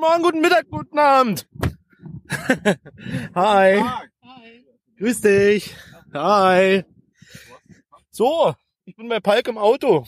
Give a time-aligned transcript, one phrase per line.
[0.00, 1.46] guten Morgen, guten Mittag, guten Abend.
[3.34, 3.82] Hi.
[4.98, 5.74] Grüß dich.
[6.14, 6.84] Hi.
[8.10, 8.54] So,
[8.86, 10.06] ich bin bei Palk im Auto.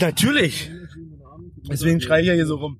[0.00, 0.70] Natürlich.
[1.68, 2.78] Deswegen schreie ich ja hier so rum.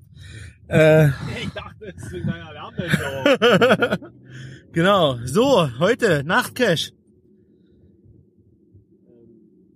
[0.69, 1.09] Äh,
[1.43, 4.11] Ich dachte, es ist wegen deiner Lärmbelästigung.
[4.73, 5.19] genau.
[5.25, 6.93] So, heute Nachtcash.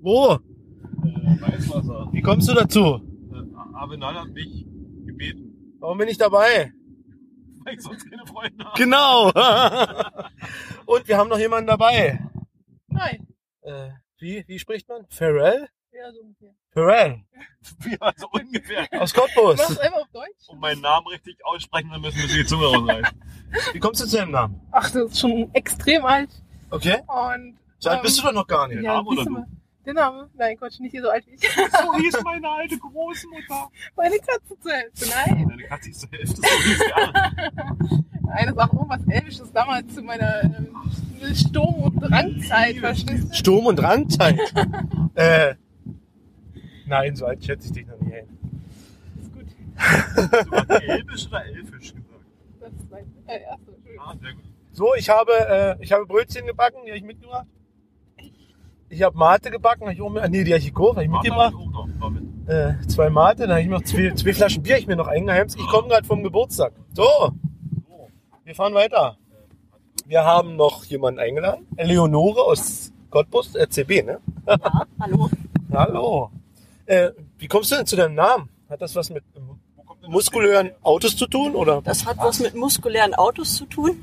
[0.01, 0.35] Wo?
[0.35, 0.39] äh,
[1.41, 2.09] Weißwasser.
[2.13, 3.01] Wie kommst du dazu?
[3.33, 4.67] Äh, Avenal hat mich
[5.07, 5.54] gebeten,
[5.85, 6.73] Warum bin ich dabei?
[7.65, 8.79] weil ich sonst keine Freunde habe.
[8.79, 9.27] Genau.
[10.87, 12.21] Und wir haben noch jemanden dabei.
[12.89, 13.27] Nein.
[13.61, 15.05] Äh, wie, wie spricht man?
[15.11, 15.69] Pharrell?
[15.93, 16.55] Ja, so ungefähr.
[16.71, 17.25] Pharrell.
[17.81, 18.89] Wie also ungefähr.
[18.99, 19.59] Aus Cottbus.
[19.59, 20.49] Machst du einfach auf Deutsch?
[20.49, 23.21] Um meinen Namen richtig aussprechen zu müssen, müssen wir die Zunge rausreißen.
[23.75, 24.61] Wie kommst du zu deinem Namen?
[24.73, 26.31] Ach, das ist schon extrem alt.
[26.71, 27.03] Okay.
[27.07, 27.59] Und.
[27.79, 28.83] So alt bist du doch noch gar nicht.
[28.83, 29.31] Ja, Name oder du?
[29.31, 29.47] mal.
[29.87, 30.31] Der Name?
[30.35, 31.41] Nein, Quatsch, nicht hier so alt wie ich.
[31.57, 33.71] So hieß meine alte Großmutter.
[33.97, 35.07] Meine Katze zu Hälfte.
[35.09, 35.49] Nein.
[35.49, 38.05] Deine Katze ist zur Hälfte, so hieß die.
[38.27, 40.75] Nein, das war auch irgendwas Elvisches damals zu meiner ähm,
[41.35, 43.35] Sturm- und Drangzeit, verstehst du?
[43.35, 44.39] Sturm- und Rangzeit.
[45.15, 45.55] äh,
[46.87, 48.29] nein, so alt schätze ich dich noch nie ein.
[49.21, 49.47] Ist gut.
[50.51, 52.25] Du hast Elbisch oder Elfisch gesagt?
[52.61, 53.05] Das ist mein.
[53.27, 54.05] Äh, Entschuldigung.
[54.05, 54.45] Ah, sehr gut.
[54.73, 57.47] So, ich habe, äh, ich habe Brötchen gebacken, die habe ich mitgebracht.
[58.89, 61.05] Ich habe Mate gebacken, habe ich auch mit, ah, nee, die habe ich gekauft, habe
[61.05, 61.55] ich Martha mitgebracht.
[61.55, 62.49] hat auch noch mal mit.
[62.49, 65.59] Äh, zwei Mate, dann habe ich noch zwei, zwei Flaschen Bier, ich mir noch eingeheimst.
[65.59, 66.73] Ich komme gerade vom Geburtstag.
[66.93, 67.33] So,
[68.45, 69.17] wir fahren weiter.
[70.07, 71.67] Wir haben noch jemanden eingeladen.
[71.77, 74.21] Eleonore aus Cottbus, RCB, ne?
[74.47, 75.31] Ja, hallo.
[75.73, 76.31] Hallo.
[76.87, 78.49] Äh, wie kommst du denn zu deinem Namen?
[78.71, 79.25] Hat das was mit
[80.07, 80.71] muskulären?
[80.83, 81.57] Autos zu tun?
[81.57, 81.83] Oder?
[81.83, 84.01] Das hat was mit muskulären Autos zu tun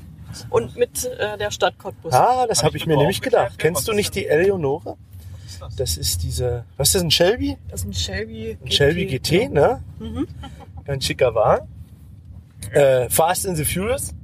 [0.50, 2.12] und mit äh, der Stadt Cottbus.
[2.12, 3.58] Ah, das habe ich ich mir nämlich gedacht.
[3.58, 4.14] Kennst was du nicht das?
[4.14, 4.96] die Eleonore?
[5.44, 5.76] Was ist das?
[5.76, 7.56] Das ist diese, was ist das, ein Shelby?
[7.68, 9.82] Das ist ein Shelby Ein Shelby GT, ne?
[9.98, 10.26] Mhm.
[10.84, 11.68] Ganz schicker Wagen.
[12.72, 14.14] Äh, Fast and the Furious.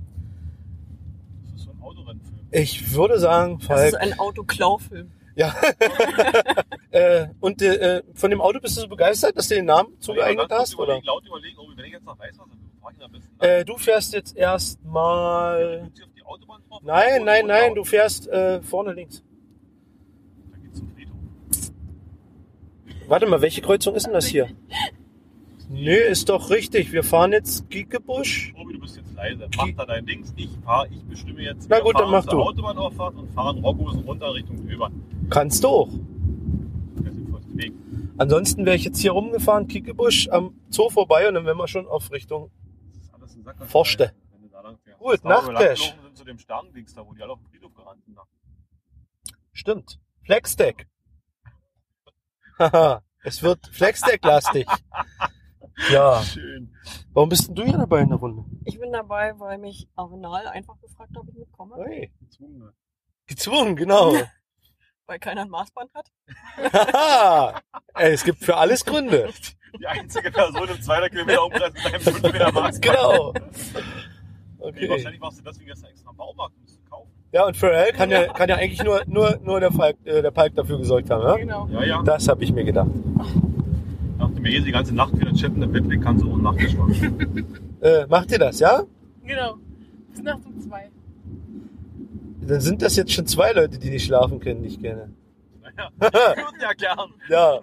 [1.45, 2.39] Das ist so ein Autorennfilm.
[2.51, 3.89] Ich würde sagen, Das Falk.
[3.89, 5.11] ist ein Autoklaufilm.
[5.37, 5.55] Ja.
[6.91, 10.51] äh, und äh, von dem Auto bist du so begeistert, dass du den Namen zugeeignet
[10.51, 10.75] Ja, hast?
[10.75, 10.85] Oder?
[10.99, 12.68] Überlegen, laut überlegen, wenn ich jetzt nach Weißwasser bin,
[13.39, 15.91] Äh, du fährst jetzt erstmal.
[16.69, 16.83] Drauf?
[16.83, 19.23] Nein, nein, nein, du fährst äh, vorne links.
[23.09, 24.49] Warte mal, welche Kreuzung ist denn das hier?
[25.71, 26.93] Nö, ist doch richtig.
[26.93, 28.55] Wir fahren jetzt Giekebusch.
[28.59, 29.49] Obi, du bist jetzt leise.
[29.57, 30.33] Mach da dein Dings.
[30.37, 31.69] Ich fahr, ich bestimme jetzt.
[31.69, 32.41] Na gut, dann mach du.
[32.41, 34.93] Autobahnauffahrt und fahren Rockhosen runter Richtung Döbern.
[35.29, 35.89] Kannst du auch.
[37.05, 37.73] Der sinnvollste Weg.
[38.17, 41.87] Ansonsten wäre ich jetzt hier rumgefahren, Kiekebusch am Zoo vorbei und dann wären wir schon
[41.87, 42.51] auf Richtung.
[42.95, 43.38] Das ist alles ein Sack.
[43.67, 44.15] Forschte.
[44.99, 48.19] Gut, sind zu dem Sternendings da, wo die alle auf dem Friedhof gerannt sind.
[49.53, 50.01] Stimmt.
[50.25, 50.89] Flexdeck.
[52.59, 54.67] Haha, es wird Flexdeck-lastig.
[55.93, 56.23] Ja.
[56.25, 56.75] Schön.
[57.13, 58.45] Warum bist denn du hier dabei in der Runde?
[58.65, 62.13] Ich bin dabei, weil mich Avenal einfach gefragt hat, ob ich mitkomme, Hey.
[62.19, 62.73] Gezwungen.
[63.27, 64.13] Gezwungen, genau.
[65.07, 66.11] weil keiner ein Maßband hat.
[66.73, 67.61] Haha.
[67.95, 69.33] Ey, es gibt für alles Gründe.
[69.81, 72.81] Die einzige Person im 200 Kilometer Umkreis mit einem 5 Meter Maß.
[72.81, 73.33] Genau.
[73.35, 73.41] Nee,
[74.61, 74.91] Okay.
[74.91, 77.09] wahrscheinlich machst du deswegen gestern extra Baumarkt, um zu kaufen.
[77.33, 80.33] Ja, und Pharrell kann ja, kann ja eigentlich nur, nur, nur der, Falk, äh, der
[80.33, 81.37] Palk dafür gesorgt haben, ja?
[81.37, 81.69] Genau.
[81.71, 82.03] Ja, ja.
[82.03, 82.89] Das habe ich mir gedacht.
[84.19, 86.75] Nachdem mir eh die ganze Nacht wieder chatten im Bett liegt, kannst du auch Nachttisch
[86.75, 87.57] machen.
[87.81, 88.83] Äh, macht ihr das, ja?
[89.25, 89.55] Genau.
[90.11, 90.91] Bis nachts um zwei.
[92.41, 95.13] Dann sind das jetzt schon zwei Leute, die nicht schlafen können, die ich kenne.
[95.63, 96.01] Naja, ich
[96.45, 97.11] würde ja gern.
[97.29, 97.61] Ja.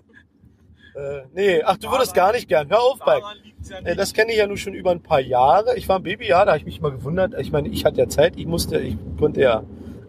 [0.95, 2.69] Äh, nee, ach, du würdest gar nicht gern.
[2.69, 2.99] Hör auf,
[3.43, 3.95] liegt's ja Äh.
[3.95, 5.75] Das kenne ich ja nun schon über ein paar Jahre.
[5.77, 7.33] Ich war ein Baby, ja, da habe ich mich mal gewundert.
[7.39, 9.63] Ich meine, ich hatte ja Zeit, ich musste, ich konnte ja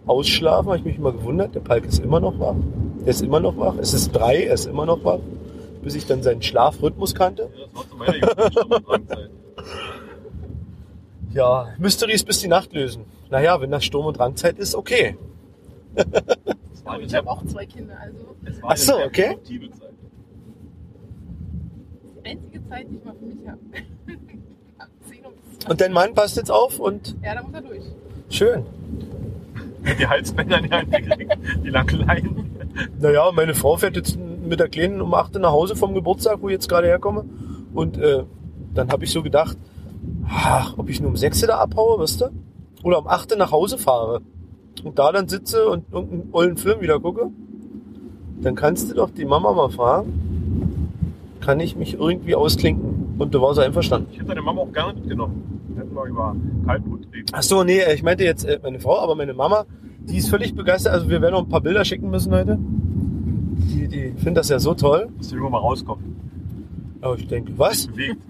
[0.07, 1.55] ausschlafen, habe ich mich mal gewundert.
[1.55, 2.55] Der Palk ist immer noch wach.
[3.01, 3.75] Der ist immer noch wach.
[3.81, 5.19] Es ist drei, er ist immer noch wach.
[5.83, 7.51] Bis ich dann seinen Schlafrhythmus kannte.
[7.53, 9.31] Ja, Das war zu meiner Jugend schon Drangzeit.
[11.33, 13.05] Ja, Mysteries bis die Nacht lösen.
[13.29, 15.19] Naja, wenn das Sturm- und Drangzeit ist, okay.
[16.87, 19.29] Eine ich habe auch zwei Kinder, also es war Ach so, okay.
[19.35, 19.93] produktive Zeit.
[22.69, 23.59] Zeit, die ich mal für mich habe.
[24.79, 25.71] Ab 10 Uhr bis 20.
[25.71, 27.83] Und dein Mann passt jetzt auf und Ja, da muss er durch.
[28.31, 28.65] schön.
[30.01, 31.29] Die Halsbänder in die
[31.65, 32.51] die langen Leinen.
[33.01, 36.39] Naja, meine Frau fährt jetzt mit der Kleinen um 8 Uhr nach Hause vom Geburtstag,
[36.43, 37.25] wo ich jetzt gerade herkomme.
[37.73, 38.25] Und äh,
[38.75, 39.57] dann habe ich so gedacht,
[40.29, 42.27] ach, ob ich nur um 6 Uhr da abhaue, weißt du?
[42.83, 44.23] Oder um 8 Uhr nach Hause fahre.
[44.85, 47.31] Und da dann sitze und irgendeinen ollen Film wieder gucke.
[48.41, 50.13] Dann kannst du doch die Mama mal fragen,
[51.47, 53.15] kann ich mich irgendwie ausklinken?
[53.19, 54.09] Und du warst einverstanden.
[54.11, 55.61] Ich hätte deine Mama auch gerne mitgenommen.
[55.69, 56.35] Wir hätten mal über
[56.67, 57.27] Kaltblut reden.
[57.33, 59.65] Ach so, nee, ich meinte jetzt äh, meine Frau, aber meine Mama,
[60.01, 60.93] die ist völlig begeistert.
[60.93, 62.59] Also wir werden noch ein paar Bilder schicken müssen heute.
[62.61, 65.09] Die, die findet das ja so toll.
[65.19, 66.17] Dass du irgendwann mal rauskommen.
[67.01, 67.87] Aber ich denke, was?
[67.87, 68.21] Bewegt.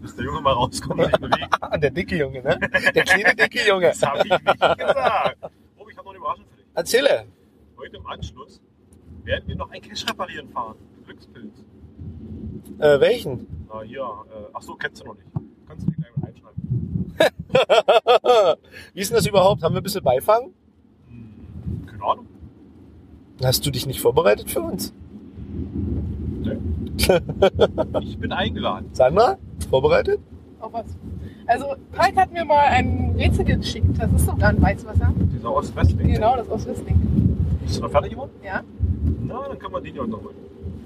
[0.00, 1.82] bis der Junge mal rauskommt und sich bewegt.
[1.82, 2.58] Der dicke Junge, ne?
[2.94, 3.86] Der kleine dicke Junge.
[3.88, 4.44] Das habe ich nicht
[4.78, 5.36] gesagt.
[5.78, 6.66] Oh, ich habe noch eine Überraschung für dich.
[6.74, 7.24] Erzähle.
[7.76, 8.60] Heute im Anschluss
[9.24, 10.76] werden wir noch ein Cash reparieren fahren.
[11.04, 11.64] Glückspilz.
[12.78, 13.46] Äh, welchen?
[13.68, 15.26] Na hier, äh, ach so, kennst du noch nicht.
[15.68, 16.60] Kannst du dir gleich mal einschreiben.
[18.94, 19.62] Wie ist denn das überhaupt?
[19.62, 20.52] Haben wir ein bisschen Beifang?
[21.08, 22.26] Hm, keine Ahnung.
[23.42, 24.92] Hast du dich nicht vorbereitet für uns?
[28.02, 28.90] Ich bin eingeladen.
[28.92, 29.38] Sandra?
[29.70, 30.20] Vorbereitet?
[30.60, 30.84] Auch was.
[31.46, 33.86] Also, Pike hat mir mal ein Rätsel geschickt.
[33.98, 35.12] Das ist sogar ein Weißwasser.
[35.16, 36.12] Dieser Ost-West-Ding.
[36.14, 37.38] Genau, das Wissling.
[37.62, 38.30] Bist du noch fertig geworden?
[38.44, 38.62] Ja.
[39.26, 40.36] Na, dann kann man den ja noch holen.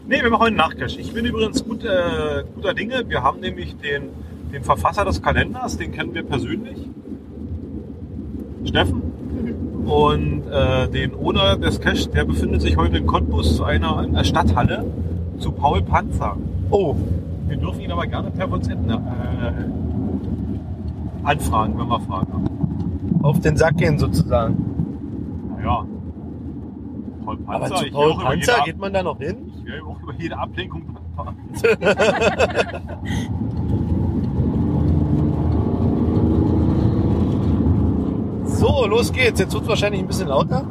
[0.07, 0.99] Nee, wir machen heute einen Nachcash.
[0.99, 3.05] Ich bin übrigens gut, äh, guter Dinge.
[3.09, 4.11] Wir haben nämlich den,
[4.53, 6.77] den Verfasser des Kalenders, den kennen wir persönlich.
[8.67, 9.03] Steffen.
[9.87, 14.25] Und äh, den Owner des Cash, der befindet sich heute in Cottbus zu einer, einer
[14.25, 14.85] Stadthalle
[15.39, 16.37] zu Paul Panzer.
[16.71, 16.95] Oh,
[17.49, 19.65] Wir dürfen ihn aber gerne per WhatsApp ne, äh,
[21.27, 22.49] anfragen, wenn wir Fragen haben.
[23.23, 24.57] auf den Sack gehen sozusagen.
[25.57, 25.87] Naja.
[27.25, 29.37] Paul Panzer, Aber zu Paul Panzer geht man da noch hin?
[29.65, 31.37] Ich werde auch über jede Ablenkung fahren.
[38.45, 39.41] So, los geht's.
[39.41, 40.65] Jetzt wird's wahrscheinlich ein bisschen lauter.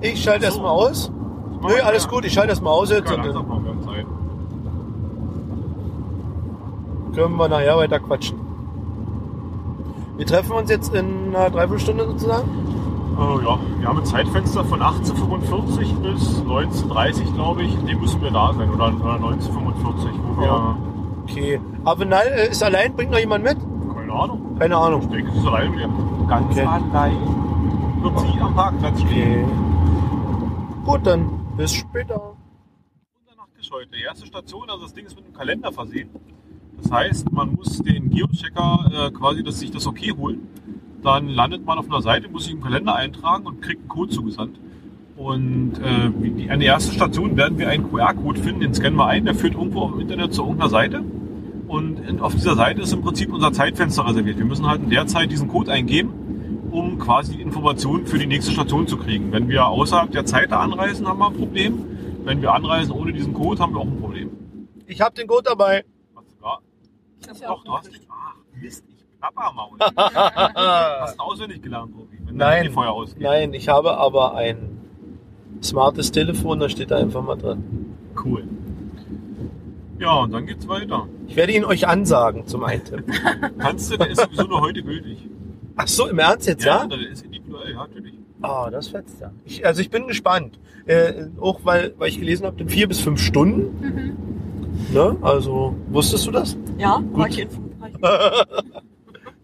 [0.00, 0.46] Ich schalte So.
[0.46, 1.10] erstmal aus.
[1.62, 3.34] Nö, alles gut, ich schalte erstmal aus jetzt Ja, und dann
[7.14, 8.38] können wir nachher weiter quatschen.
[10.16, 12.48] Wir treffen uns jetzt in einer Dreiviertelstunde sozusagen.
[13.18, 17.74] Äh, ja, wir haben ein Zeitfenster von 18.45 bis 19.30 glaube ich.
[17.74, 18.70] In dem müssen wir da sein.
[18.70, 20.46] Oder, oder 19.45 wo wir.
[20.46, 20.76] Ja.
[21.22, 21.60] Okay.
[21.84, 23.56] Avenal äh, ist allein, bringt noch jemand mit?
[23.94, 24.56] Keine Ahnung.
[24.58, 25.10] Keine Ich Ahnung.
[25.10, 26.26] denke, es ist allein mit dem.
[26.28, 26.66] Ganz Okay.
[26.66, 27.16] allein.
[28.02, 29.44] Wird sie am Parkplatz stehen.
[29.44, 30.82] Okay.
[30.84, 32.14] Gut, dann bis später.
[33.24, 33.88] Unser Nachttisch heute.
[33.96, 36.10] Die erste Station, also das Ding ist mit einem Kalender versehen.
[36.82, 40.46] Das heißt, man muss den Geochecker äh, quasi, dass sich das okay holen.
[41.06, 44.10] Dann landet man auf einer Seite, muss sich im Kalender eintragen und kriegt einen Code
[44.10, 44.58] zugesandt.
[45.16, 48.98] Und äh, wie die, an der ersten Station werden wir einen QR-Code finden, den scannen
[48.98, 51.04] wir ein, der führt irgendwo im Internet zu irgendeiner Seite.
[51.68, 54.36] Und in, auf dieser Seite ist im Prinzip unser Zeitfenster reserviert.
[54.36, 58.26] Wir müssen halt in der Zeit diesen Code eingeben, um quasi die Informationen für die
[58.26, 59.30] nächste Station zu kriegen.
[59.30, 61.84] Wenn wir außerhalb der Zeit anreisen, haben wir ein Problem.
[62.24, 64.30] Wenn wir anreisen ohne diesen Code, haben wir auch ein Problem.
[64.88, 65.84] Ich habe den Code dabei.
[66.16, 67.32] Hast du?
[67.32, 68.08] Ich Doch, auch du hast noch nicht.
[68.10, 68.84] Ach, Mist,
[69.16, 69.78] ich Plappermaul.
[71.00, 72.18] hast du auswendig gelernt, Profi?
[72.24, 73.22] Wenn Nein, Feuer ausgeht.
[73.22, 74.78] nein, ich habe aber ein
[75.62, 77.64] smartes Telefon, da steht da einfach mal dran.
[78.22, 78.44] Cool.
[79.98, 81.08] Ja, und dann geht's weiter.
[81.26, 83.04] Ich werde ihn euch ansagen zum Eintippen.
[83.58, 85.26] Kannst du, der ist sowieso nur heute gültig.
[85.76, 86.86] Ach so, im Ernst jetzt, ja?
[86.86, 88.14] der ist individuell, ja, natürlich.
[88.42, 89.32] Ah, das fetzt ja.
[89.44, 90.58] Ich, also ich bin gespannt.
[90.84, 94.16] Äh, auch weil, weil ich gelesen habe, in vier bis fünf Stunden.
[94.92, 95.16] Ne?
[95.22, 96.56] Also, wusstest du das?
[96.78, 97.18] Ja, Gut.
[97.18, 98.46] war ich in Frankreich.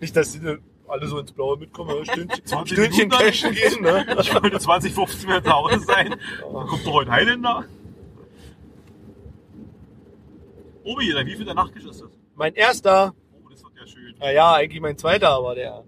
[0.03, 0.41] Nicht, dass die
[0.89, 2.05] alle so ins Blaue mitkommen?
[2.05, 4.05] Stündchen, 20 Stündchen cashen gehen, ne?
[4.21, 6.17] Ich wollte 2015 wieder zu Hause sein.
[6.41, 7.65] Da kommt doch heute Highlander.
[10.85, 12.11] Obi, wie viel der Nachttisch ist das?
[12.35, 13.15] Mein erster,
[13.45, 14.15] Oh, das wird ja schön.
[14.19, 15.85] naja, eigentlich mein zweiter, aber der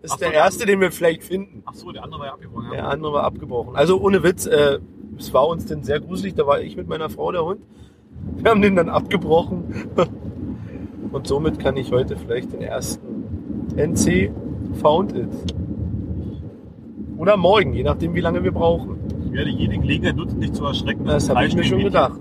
[0.00, 1.62] ist so, der der erste, den wir vielleicht finden.
[1.66, 2.70] Ach so, der andere war ja abgebrochen.
[2.70, 3.76] Der andere war abgebrochen.
[3.76, 4.78] Also ohne Witz, äh,
[5.18, 6.34] es war uns denn sehr gruselig.
[6.34, 7.60] Da war ich mit meiner Frau, der Hund.
[8.36, 9.90] Wir haben den dann abgebrochen.
[11.12, 13.13] Und somit kann ich heute vielleicht den ersten
[13.76, 14.30] NC
[14.80, 15.28] Found It.
[17.18, 18.96] Oder morgen, je nachdem, wie lange wir brauchen.
[19.26, 21.04] Ich werde jede Gelegenheit nutzen, dich zu erschrecken.
[21.06, 22.20] Das habe ich mir schon gedacht.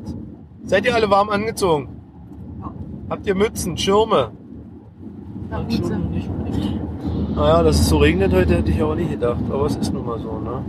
[0.64, 1.90] Seid ihr alle warm angezogen?
[3.10, 4.32] Habt ihr Mützen, Schirme?
[5.52, 5.98] Hutze.
[6.12, 6.30] Nicht.
[7.36, 9.42] Naja, dass es so regnet heute, hätte ich auch nicht gedacht.
[9.52, 10.64] Aber es ist nun mal so, ne?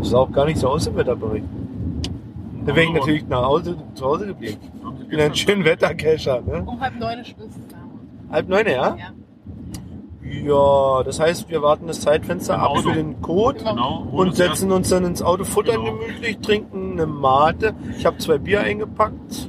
[0.00, 1.44] Es sah auch gar nicht so aus im Wetterbericht.
[2.66, 4.56] Deswegen Aber- natürlich nach Hause, zu Hause geblieben.
[5.02, 6.62] Ich bin ein schöner Wettercacher, ne?
[6.66, 7.48] Um halb neun ist Schluss.
[8.30, 8.96] Halb neun, ja?
[8.96, 9.12] Ja.
[10.22, 12.82] Ja, das heißt, wir warten das Zeitfenster Im ab Auto.
[12.90, 14.06] für den Code Genau.
[14.12, 15.96] und setzen uns dann ins Auto, futtern Genau.
[15.98, 17.74] gemütlich, trinken eine Mate.
[17.98, 19.48] Ich habe zwei Bier eingepackt.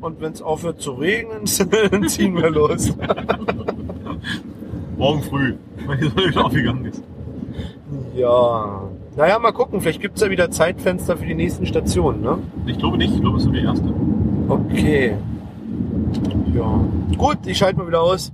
[0.00, 1.44] Und wenn es aufhört zu regnen,
[1.90, 2.96] dann ziehen wir los.
[4.98, 5.54] Morgen früh,
[5.86, 7.02] wenn die Sonne wieder aufgegangen ist.
[8.16, 8.82] Ja.
[9.16, 9.80] Naja, mal gucken.
[9.80, 12.38] Vielleicht gibt's ja wieder Zeitfenster für die nächsten Stationen, ne?
[12.66, 13.92] Ich glaube nicht, ich glaube, es ist die erste.
[14.48, 15.14] Okay.
[16.54, 16.84] Ja.
[17.16, 18.32] Gut, ich schalte mal wieder aus.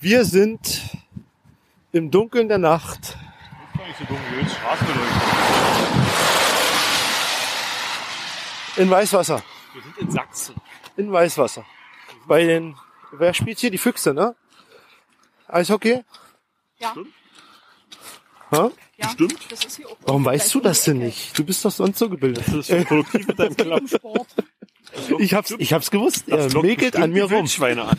[0.00, 0.96] Wir sind
[1.92, 3.16] im Dunkeln der Nacht
[4.00, 5.22] ist nicht so Straßenbeleuchtung.
[8.76, 9.42] in Weißwasser.
[9.72, 10.54] Wir sind in Sachsen.
[10.96, 11.64] In Weißwasser.
[12.26, 12.76] Bei den,
[13.12, 13.70] wer spielt hier?
[13.70, 14.34] Die Füchse, ne?
[15.48, 16.04] Eishockey?
[16.78, 16.94] Ja.
[18.52, 18.70] Ha?
[18.96, 19.38] Ja, Stimmt.
[19.50, 21.06] Das ist hier auch Warum weißt du das denn Okay.
[21.06, 21.38] nicht?
[21.38, 22.44] Du bist doch sonst so gebildet.
[22.46, 23.82] Das ist produktiv mit deinem Klapp.
[25.18, 26.24] Ich hab's, ich hab's gewusst.
[26.28, 27.32] Er Das lockt mäkelt an mir rum.
[27.42, 27.98] Wildschweine an.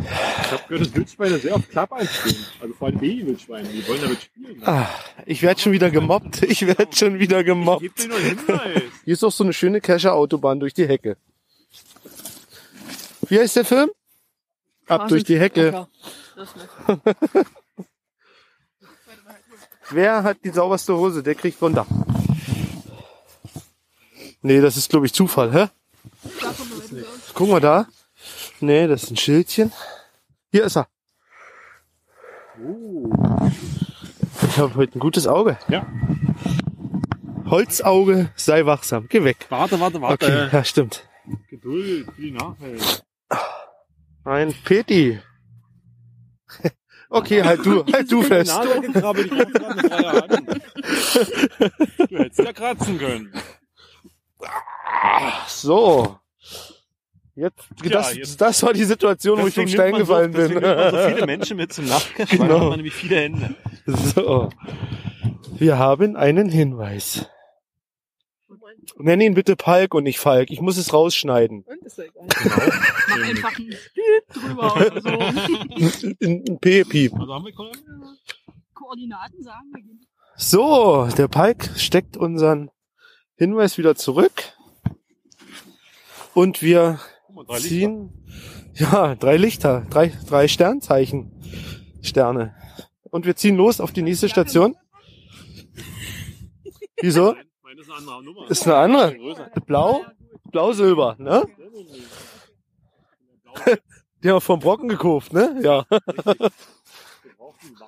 [0.00, 2.36] Ich habe gehört, dass Wildschweine sehr auf Klapp einstehen.
[2.60, 3.68] Also vor allem Baby-Wildschweine.
[3.68, 4.62] Die wollen damit spielen.
[4.64, 4.86] Ah,
[5.26, 6.42] ich werde schon wieder gemobbt.
[6.42, 7.82] Ich werde schon wieder gemobbt.
[7.82, 8.82] Gib dir nur Hinweis.
[9.04, 11.16] Hier ist doch so eine schöne Kescher-Autobahn durch die Hecke.
[13.28, 13.90] Wie heißt der Film?
[14.86, 15.86] Ab durch die Hecke.
[19.90, 21.22] Wer hat die sauberste Hose?
[21.22, 21.86] Der kriegt runter.
[24.42, 25.66] Nee, das ist glaube ich Zufall, hä?
[27.34, 27.86] Guck mal da.
[28.60, 29.72] Nee, das ist ein Schildchen.
[30.50, 30.88] Hier ist er.
[32.64, 33.10] Oh.
[34.42, 35.58] Ich habe heute ein gutes Auge.
[35.68, 35.86] Ja.
[37.46, 39.06] Holzauge, sei wachsam.
[39.08, 39.46] Geh weg.
[39.48, 40.26] Warte, warte, warte.
[40.26, 41.08] Okay, ja, stimmt.
[41.48, 43.04] Geduld für die Nachwelt.
[44.24, 45.20] Ein Peti.
[47.10, 48.52] Okay, halt du, halt du fest.
[52.10, 53.32] Du hättest ja kratzen können.
[55.46, 56.18] So.
[57.34, 60.48] Jetzt, Ja, das, jetzt- das war die Situation, wo ich vom Stein gefallen so, bin.
[60.54, 62.42] nimmt man so viele Menschen mit zum Nachkirchen, Genau.
[62.42, 63.54] weil dann hat man nämlich viele Hände.
[63.86, 64.50] So.
[65.56, 67.26] Wir haben einen Hinweis.
[68.96, 70.50] Nenn ihn bitte Palk und nicht Falk.
[70.50, 71.62] Ich muss es rausschneiden.
[71.62, 72.26] Und ist ja egal.
[73.08, 73.74] Mach einfach ein
[74.34, 75.08] drüber oder so.
[76.26, 77.12] Ein P-Piep.
[77.14, 77.84] Also haben wir Kollegen?
[78.74, 79.84] Koordinaten sagen wir.
[80.36, 82.70] So, der Palk steckt unseren
[83.36, 84.54] Hinweis wieder zurück.
[86.38, 87.68] Und wir Guck mal, drei Lichter.
[87.68, 88.12] ziehen,
[88.74, 91.32] ja, drei Lichter, drei, drei Sternzeichen,
[92.00, 92.54] Sterne.
[93.10, 94.76] Und wir ziehen los auf die nächste Station.
[97.00, 97.34] Wieso?
[97.60, 98.50] Meine ist eine andere Nummer.
[98.52, 99.50] Ist eine andere.
[99.66, 100.04] Blau,
[100.52, 101.44] blau-silber, ne?
[104.22, 105.58] Die haben wir vom Brocken gekauft, ne?
[105.60, 105.86] Ja.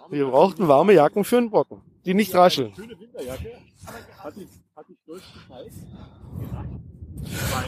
[0.08, 2.74] Wir brauchten warme Jacken für einen Brocken, die nicht rascheln.
[2.74, 3.60] Schöne Winterjacke.
[4.18, 5.74] Hat dich, hat durchgezeigt.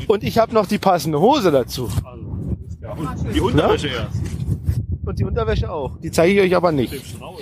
[0.09, 1.89] Und ich habe noch die passende Hose dazu.
[2.81, 2.93] Ja.
[2.93, 4.21] Und die Unterwäsche erst.
[5.05, 5.99] Und die Unterwäsche auch.
[5.99, 6.93] Die zeige ich euch aber nicht.
[6.93, 7.41] Dem Strauß.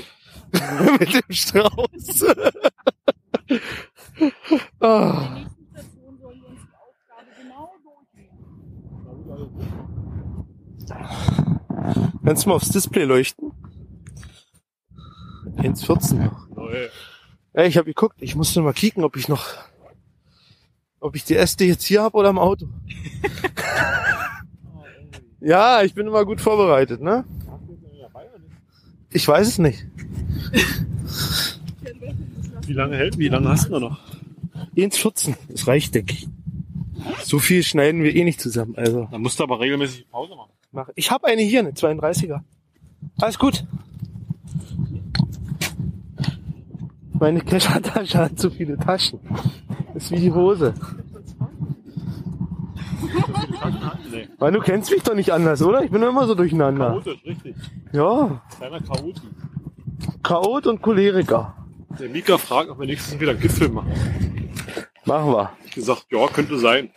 [0.99, 2.23] Mit dem Strauß.
[2.23, 2.31] In
[3.49, 3.61] der
[4.29, 4.59] nächsten
[5.69, 7.29] Station sollen wir uns die Aufgabe
[10.87, 12.21] durchnehmen.
[12.25, 13.53] Kannst du mal aufs Display leuchten?
[15.57, 16.49] 1,14 noch.
[17.55, 18.17] Ja, ich habe geguckt.
[18.21, 19.47] Ich musste mal kicken, ob ich noch,
[21.01, 22.69] ob ich die Äste jetzt hier habe oder im Auto.
[25.41, 27.25] ja, ich bin immer gut vorbereitet, ne?
[29.13, 29.87] Ich weiß es nicht.
[32.67, 33.19] Wie lange hält?
[33.19, 33.99] Wie lange hast du noch?
[34.77, 35.35] 1,14.
[35.49, 36.29] Das reicht, denke ich.
[37.25, 38.75] So viel schneiden wir eh nicht zusammen.
[38.77, 40.53] Also Dann musst du aber regelmäßig Pause machen.
[40.71, 40.89] mach.
[40.95, 42.41] Ich habe eine hier, eine 32er.
[43.21, 43.65] Alles gut.
[47.19, 49.19] Meine Keschertasche hat zu viele Taschen.
[49.95, 50.75] Ist wie die Hose.
[54.11, 54.29] Nee.
[54.39, 55.83] Weil du kennst mich doch nicht anders, oder?
[55.83, 56.91] Ich bin immer so durcheinander.
[56.91, 57.57] Chaotisch, richtig.
[57.93, 59.21] Ja, Kleiner Chaot.
[60.23, 61.55] Chaot und Choleriker.
[61.99, 63.93] Der Mika fragt, ob wir nächstes Mal wieder einen Gipfel machen.
[65.05, 65.53] Machen wir.
[65.67, 66.91] Ich gesagt, ja, könnte sein.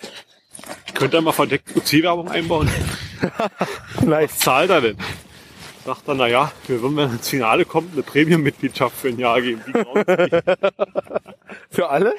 [0.93, 2.69] Könnt ihr mal verdeckt UC-Werbung einbauen?
[4.01, 4.37] Nice.
[4.39, 4.97] Zahlt er denn?
[5.85, 9.61] Sagt er, naja, wir würden, wenn ins Finale kommt, eine Premium-Mitgliedschaft für ein Jahr geben.
[11.69, 12.13] Für alle?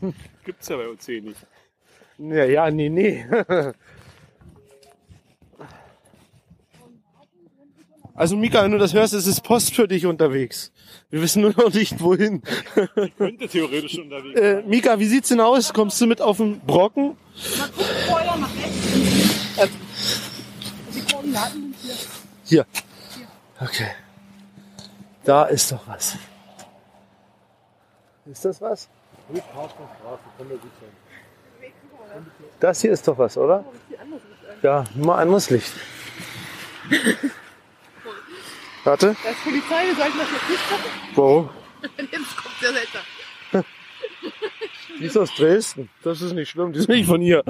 [0.44, 1.46] Gibt's ja bei UC nicht.
[2.18, 3.24] Ja, ja, nee, nee.
[8.16, 10.72] Also Mika, wenn du das hörst, es ist Post für dich unterwegs.
[11.10, 12.42] Wir wissen nur noch nicht, wohin.
[13.18, 15.74] Könnte theoretisch unterwegs Äh, Mika, wie sieht's denn aus?
[15.74, 17.18] Kommst du mit auf den Brocken?
[17.58, 19.58] Mal gucken vorher nach rechts.
[19.58, 19.74] Also
[20.94, 22.64] die Koordinaten sind hier.
[22.64, 22.66] Hier.
[23.60, 23.88] Okay.
[25.24, 26.16] Da ist doch was.
[28.24, 28.88] Ist das was?
[32.60, 33.64] Das hier ist doch was, oder?
[34.62, 35.72] Ja, nur anderes Licht.
[38.84, 40.90] Warte, Da ist Polizei, wir sollten das jetzt nicht gucken.
[41.16, 41.50] warum?
[41.98, 43.02] Jetzt kommt der seltsam.
[44.98, 45.90] Die ist aus Dresden.
[46.02, 47.42] Das ist nicht schlimm, die ist nicht von hier.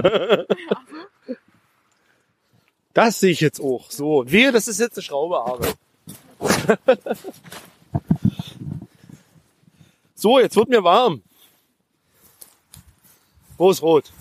[2.93, 3.91] Das sehe ich jetzt auch.
[3.91, 5.75] So, wehe, das ist jetzt eine Schraube, Arne.
[10.19, 11.23] So, jetzt wird mir warm.
[13.59, 14.13] Wo ist rot?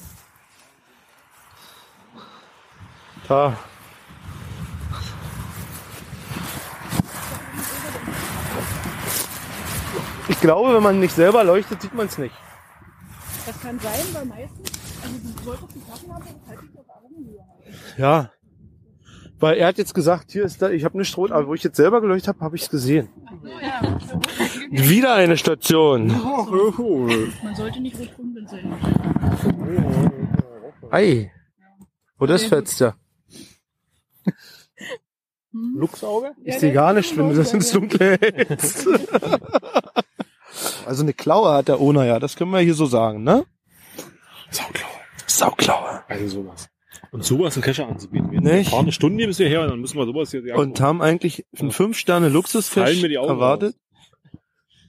[3.28, 3.58] Da.
[10.28, 12.36] Ich glaube, wenn man nicht selber leuchtet, sieht man es nicht.
[13.46, 14.72] Das kann sein, weil meistens,
[15.04, 17.40] also du solltest die Taschen haben und halt dich auf Augenhöhe.
[17.98, 18.32] Ja.
[19.40, 21.64] Weil er hat jetzt gesagt, hier ist da, ich habe nicht rot, aber wo ich
[21.64, 23.10] jetzt selber geleuchtet habe, habe ich es gesehen.
[23.62, 23.82] Ja.
[24.72, 26.08] Wieder eine Station.
[26.08, 28.74] Man sollte nicht rot-grün blinzeln.
[30.92, 31.32] Ei.
[32.18, 32.96] Wo das fetzt ja.
[35.52, 36.32] Luchsauge?
[36.44, 38.88] Ich sehe gar nicht, wenn du das ins Dunkle hältst.
[40.86, 43.46] Also eine Klaue hat der Ona ja, das können wir hier so sagen, ne?
[44.52, 44.90] Sauklaue.
[45.28, 46.04] Sauklaue.
[46.08, 46.70] Also sowas.
[47.12, 48.32] Und sowas in Kescher anzubieten.
[48.32, 48.70] Wir Nicht?
[48.70, 51.46] fahren eine Stunde bis hierher und dann müssen wir sowas hier ja, Und haben eigentlich
[51.58, 53.76] einen fünf Sterne Fallen Luxusfisch erwartet.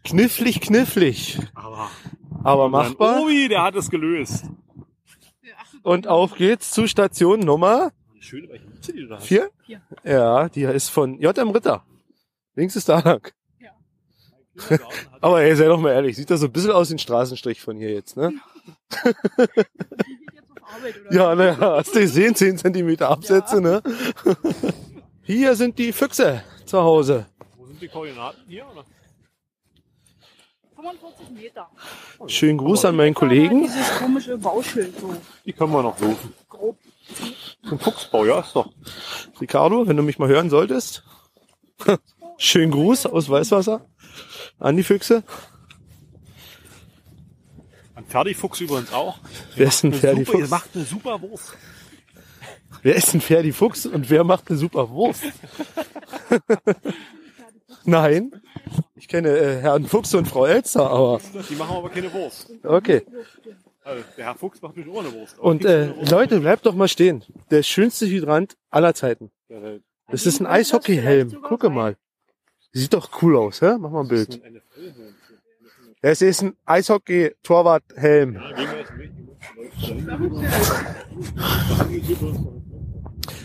[0.07, 1.91] Knifflig, knifflig, Aber
[2.45, 3.21] aber machbar.
[3.23, 4.45] Obi, der hat es gelöst.
[5.83, 9.27] Und auf geht's zu Station Nummer Eine schöne welche Mütze, die du da hast.
[9.27, 9.51] vier.
[9.65, 9.81] Vier.
[10.05, 11.85] Ja, die ist von JM Ritter.
[12.55, 13.33] Links ist da lang.
[14.71, 14.81] Hat-
[15.21, 17.61] Aber ey, sei doch mal ehrlich, sieht das so ein bisschen aus wie ein Straßenstrich
[17.61, 18.33] von hier jetzt, ne?
[20.63, 20.95] Arbeit?
[21.11, 23.83] Ja, naja, hast du gesehen, 10 Zentimeter Absätze, ne?
[25.23, 27.27] Hier sind die Füchse zu Hause.
[27.57, 28.41] Wo sind die Koordinaten?
[28.49, 28.85] Hier, oder?
[30.77, 31.69] 45 Meter.
[32.27, 33.63] Schönen Gruß an meinen Kollegen.
[33.63, 35.15] Dieses komische Bauschild so
[35.45, 36.35] Die können wir noch suchen.
[36.49, 36.77] grob.
[37.69, 38.71] Zum Fuchsbau, ja, ist doch.
[39.41, 41.03] Ricardo, wenn du mich mal hören solltest.
[42.39, 43.87] Schönen Gruß aus Weißwasser
[44.59, 45.23] an die Füchse.
[47.95, 49.19] Ein Fertigfuchs übrigens auch.
[49.55, 50.51] Wer ist ein Eine Ferdi super, Fuchs?
[50.51, 51.57] macht eine super Wurst.
[52.83, 55.23] Wer ist ein Ferdi Fuchs und wer macht eine super Wurst?
[57.85, 58.33] Nein.
[58.95, 62.51] Ich kenne äh, Herrn Fuchs und Frau Elster, aber Die machen aber keine Wurst.
[62.65, 63.03] okay.
[63.85, 65.39] Also, der Herr Fuchs macht auch eine Wurst.
[65.39, 66.11] Und äh, Wurst?
[66.11, 67.23] Leute, bleibt doch mal stehen.
[67.51, 69.31] Der schönste Hydrant aller Zeiten.
[69.49, 71.41] Ja, der- Das ist ein Eishockeyhelm.
[71.43, 71.97] Gucke mal.
[72.73, 73.77] Sieht doch cool aus, hä?
[73.79, 74.41] Mach mal ein Bild.
[76.03, 78.35] Es ist ein Eishockey-Torwart-Helm.
[78.35, 79.13] Ja, gehen wir jetzt nicht.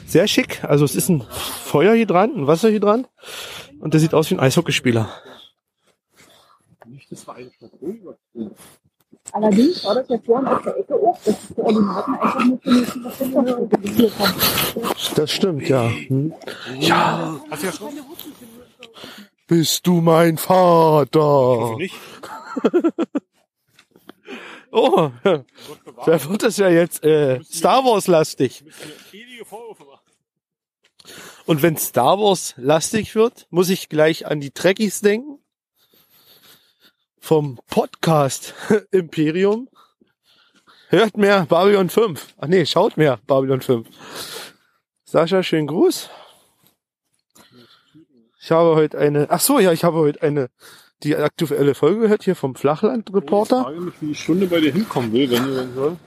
[0.05, 0.63] Sehr schick.
[0.63, 3.07] Also es ist ein Feuerhydrant, ein Wasserhydrant.
[3.79, 5.09] Und der sieht aus wie ein Eishockeyspieler.
[7.09, 7.25] Das.
[9.33, 13.19] Allerdings war das ja vorhin auf der Ecke auch, dass die Koordinaten einfach nur was
[13.19, 14.33] wir hier gebildet haben.
[15.15, 15.89] Das stimmt, ja.
[15.89, 16.33] Hm.
[16.79, 17.89] Ja, Hast du ja schon?
[19.47, 21.77] bist du mein Ich hoffe Vater?
[21.77, 21.95] nicht.
[24.71, 28.63] Oh, da wird das ja jetzt äh, Star Wars-lastig.
[31.45, 35.39] Und wenn Star Wars lastig wird, muss ich gleich an die Trekkies denken.
[37.19, 38.53] Vom Podcast
[38.91, 39.67] Imperium.
[40.87, 42.35] Hört mehr Babylon 5.
[42.37, 43.87] Ach nee, schaut mehr Babylon 5.
[45.03, 46.09] Sascha, schönen Gruß.
[48.39, 50.49] Ich habe heute eine, ach so, ja, ich habe heute eine,
[51.03, 53.63] die aktuelle Folge gehört hier vom Ich Flachland-Reporter.
[53.63, 55.97] frage mich, wie die Stunde bei dir hinkommen will, wenn du dann soll.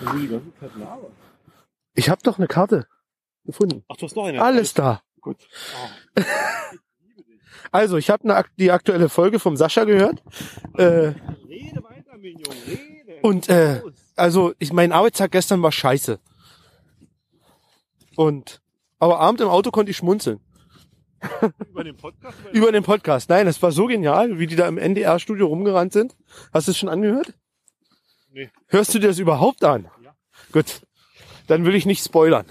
[0.00, 1.12] Wenn die ganze Zeit laberst.
[1.94, 2.86] Ich habe doch eine Karte
[3.44, 3.84] gefunden.
[3.88, 4.42] Ach, du hast noch eine.
[4.42, 5.02] Alles da.
[5.20, 5.36] Gut.
[7.70, 10.22] Also, ich habe ak die aktuelle Folge vom Sascha gehört.
[10.76, 13.20] Äh, Rede weiter, Minion, rede.
[13.22, 13.80] Und äh,
[14.14, 16.18] also ich mein Arbeitstag gestern war scheiße.
[18.16, 18.60] Und
[18.98, 20.40] aber abend im Auto konnte ich schmunzeln
[21.70, 22.38] über den Podcast?
[22.52, 23.28] Über den Podcast.
[23.30, 26.16] Nein, das war so genial, wie die da im NDR Studio rumgerannt sind.
[26.52, 27.34] Hast du es schon angehört?
[28.30, 28.50] Nee.
[28.68, 29.90] Hörst du dir das überhaupt an?
[30.02, 30.14] Ja.
[30.52, 30.82] Gut.
[31.46, 32.46] Dann will ich nicht spoilern.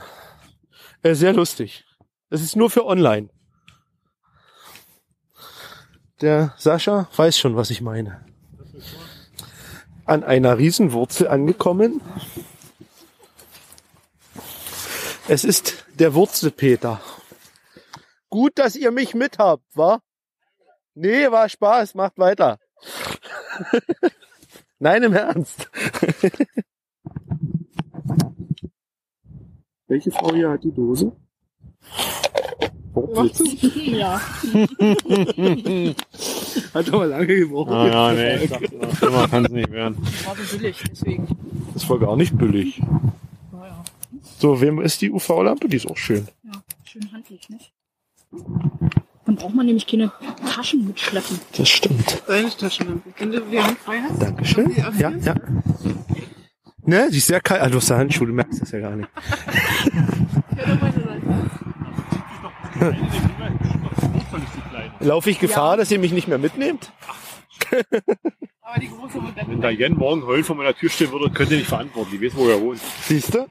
[1.03, 1.85] Äh, sehr lustig.
[2.29, 3.29] Es ist nur für online.
[6.21, 8.23] Der Sascha weiß schon, was ich meine.
[10.05, 12.01] An einer Riesenwurzel angekommen.
[15.27, 17.01] Es ist der Wurzelpeter.
[18.31, 20.01] Gut, dass ihr mich mit habt, wa?
[20.95, 22.57] Nee, war Spaß, macht weiter.
[24.79, 25.69] Nein, im Ernst.
[29.87, 31.11] Welche Frau hier hat die Dose?
[32.93, 34.19] Ja.
[36.73, 37.71] Hat aber lange gebraucht.
[37.71, 39.97] Ah, ja, nee, ich dachte, immer, kann es nicht werden.
[40.25, 41.27] War so billig, deswegen.
[41.73, 42.81] Das war gar nicht billig.
[43.51, 43.83] Naja,
[44.39, 45.67] So, wem ist die UV-Lampe?
[45.67, 46.27] Die ist auch schön.
[46.43, 46.51] ja,
[46.83, 47.73] schön handlich, nicht?
[49.25, 50.11] Dann braucht man nämlich keine
[50.45, 51.39] Taschen mitschleppen.
[51.57, 52.23] Das stimmt.
[52.27, 53.13] Deine Taschenlampe.
[53.17, 54.21] Wenn du die Hand frei hast.
[54.21, 54.71] Dankeschön.
[54.75, 55.35] Ja, ja.
[56.83, 57.61] Ne, die ist sehr kalt.
[57.61, 59.09] Ah, du hast ja Handschuhe, du merkst das ja gar nicht.
[64.99, 66.91] Laufe ich Gefahr, dass ihr mich nicht mehr mitnehmt?
[68.61, 69.47] Aber die große Modelle.
[69.47, 72.11] Wenn da Jen morgen heulend vor meiner Tür stehen würde, könnte ich nicht verantworten.
[72.11, 72.79] Die weiß, wo er wohnt.
[73.03, 73.47] Siehst du?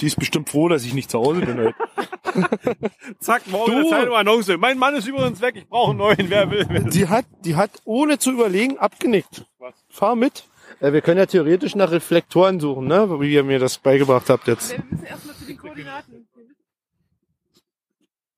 [0.00, 1.74] Die ist bestimmt froh, dass ich nicht zu Hause bin heute.
[3.20, 3.90] Zack, morgen Du!
[3.90, 4.56] Zeitung Annonce.
[4.58, 6.30] Mein Mann ist übrigens weg, ich brauche einen neuen.
[6.30, 6.64] Wer will?
[6.90, 9.44] Die hat, die hat ohne zu überlegen abgenickt.
[9.58, 9.74] Was?
[9.88, 10.44] Fahr mit.
[10.80, 13.20] Äh, wir können ja theoretisch nach Reflektoren suchen, ne?
[13.20, 14.72] Wie ihr mir das beigebracht habt jetzt.
[14.72, 16.28] Wir müssen erstmal zu den Koordinaten.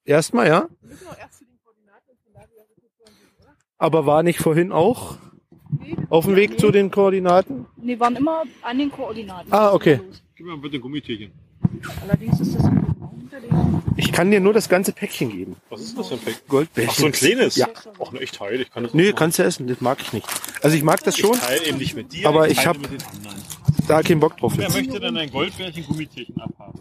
[0.05, 0.69] Erstmal, ja.
[0.81, 3.55] Wir müssen auch erst zu den Koordinaten und von da wieder Rezeptoren gehen, oder?
[3.79, 5.19] Aber war nicht vorhin auch
[5.81, 7.67] Nee, auf dem Weg zu den Koordinaten?
[7.77, 9.53] Nee, waren immer an den Koordinaten.
[9.53, 10.01] Ah, okay.
[10.37, 11.33] Gib mir mal bitte ein Gummitierchen.
[12.03, 12.65] Allerdings ist das
[13.97, 15.57] Ich kann dir nur das ganze Päckchen geben.
[15.71, 16.47] Was ist das für ein Pack?
[16.49, 16.91] Goldbärchen.
[16.95, 17.57] Ach, so ein kleines?
[17.57, 17.69] Ja.
[17.99, 18.63] Auch nur ich teile.
[18.63, 19.67] Ich kann das Nee, kannst du essen.
[19.67, 20.27] Das mag ich nicht.
[20.63, 22.29] Also ich mag das schon, Ich teile eben nicht mit dir.
[22.29, 23.43] Aber ich teile hab- mit den anderen.
[23.89, 24.75] da keinen Bock drauf Wer jetzt.
[24.77, 26.81] möchte denn ein Goldbärchen Gummitierchen abhaben?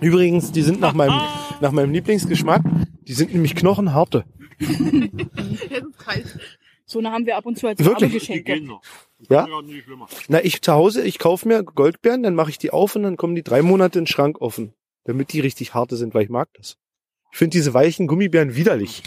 [0.00, 1.20] Übrigens, die sind nach meinem,
[1.60, 2.62] nach meinem Lieblingsgeschmack.
[3.06, 4.24] Die sind nämlich knochenharte.
[4.58, 6.38] Ist kalt.
[6.86, 8.12] So eine haben wir ab und zu als Wirklich?
[8.12, 8.42] Die Geschenke.
[8.54, 8.82] gehen noch.
[9.28, 9.46] Ja?
[10.28, 13.16] Na, ich zu Hause, ich kaufe mir Goldbeeren, dann mache ich die auf und dann
[13.16, 14.72] kommen die drei Monate in den Schrank offen.
[15.04, 16.76] Damit die richtig harte sind, weil ich mag das.
[17.32, 19.02] Ich finde diese weichen Gummibären widerlich.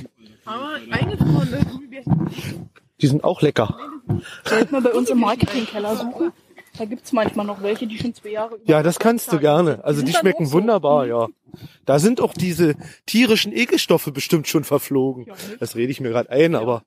[0.46, 2.70] Aber eingefrorene Gummibärchen.
[3.02, 3.78] Die sind auch lecker.
[4.46, 6.32] Sollten wir bei uns im Marketingkeller suchen.
[6.78, 9.84] Da gibt's manchmal noch welche, die schon zwei Jahre Ja, das kannst du gerne.
[9.84, 10.54] Also Die die schmecken so.
[10.54, 11.28] wunderbar, ja.
[11.86, 15.26] Da sind auch diese tierischen Ekelstoffe bestimmt schon verflogen.
[15.28, 15.36] Ja?
[15.60, 16.84] Das rede ich mir gerade ein, aber